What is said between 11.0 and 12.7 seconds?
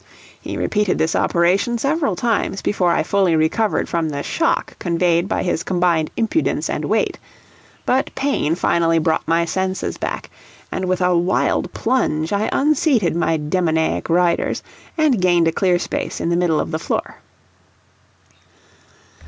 a wild plunge I